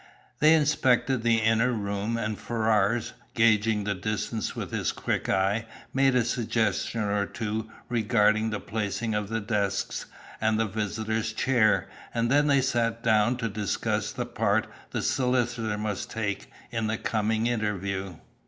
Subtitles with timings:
[0.39, 6.15] They inspected the inner room, and Ferrars, gauging the distance with his quick eye, made
[6.15, 10.07] a suggestion or two regarding the placing of the desks,
[10.41, 15.77] and the visitor's chair, and then they sat down to discuss the part the solicitor
[15.77, 18.15] must take in the coming interview.